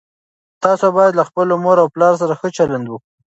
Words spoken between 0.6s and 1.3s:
تاسو باید له